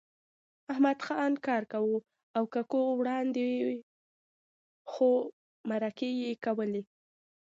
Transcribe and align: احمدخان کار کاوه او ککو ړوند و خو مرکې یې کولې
احمدخان 0.71 1.31
کار 1.45 1.63
کاوه 1.71 1.99
او 2.37 2.43
ککو 2.53 2.81
ړوند 3.05 3.33
و 3.67 3.69
خو 4.91 5.09
مرکې 5.69 6.09
یې 6.21 6.31
کولې 6.45 6.81